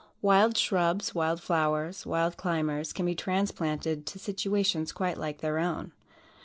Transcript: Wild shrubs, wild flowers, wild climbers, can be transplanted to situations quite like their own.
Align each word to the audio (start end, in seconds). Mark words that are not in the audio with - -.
Wild 0.23 0.57
shrubs, 0.57 1.13
wild 1.13 1.43
flowers, 1.43 2.07
wild 2.07 2.35
climbers, 2.35 2.91
can 2.91 3.05
be 3.05 3.13
transplanted 3.13 4.07
to 4.07 4.17
situations 4.17 4.91
quite 4.91 5.19
like 5.19 5.41
their 5.41 5.59
own. 5.59 5.91